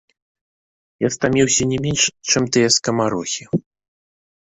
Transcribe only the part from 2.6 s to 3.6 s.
скамарохі.